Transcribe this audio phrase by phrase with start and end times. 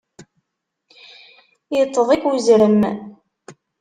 [1.79, 2.81] Iṭṭeḍ-ik uzrem.